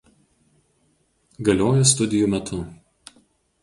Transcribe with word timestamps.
Galioja 1.51 1.87
studijų 1.93 2.35
metu. 2.39 2.65